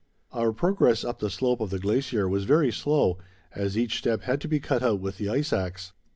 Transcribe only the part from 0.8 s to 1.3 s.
up the